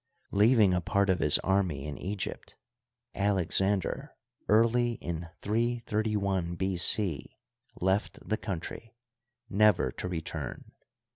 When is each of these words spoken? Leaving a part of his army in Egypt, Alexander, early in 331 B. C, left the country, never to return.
Leaving 0.31 0.73
a 0.73 0.81
part 0.81 1.11
of 1.11 1.19
his 1.19 1.37
army 1.43 1.85
in 1.85 1.95
Egypt, 1.95 2.55
Alexander, 3.13 4.15
early 4.49 4.93
in 4.93 5.29
331 5.43 6.55
B. 6.55 6.75
C, 6.75 7.37
left 7.79 8.17
the 8.27 8.35
country, 8.35 8.95
never 9.47 9.91
to 9.91 10.07
return. 10.07 10.71